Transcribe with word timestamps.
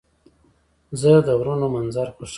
زه 1.01 1.11
د 1.27 1.29
غرونو 1.39 1.67
منظر 1.75 2.07
خوښوم. 2.15 2.29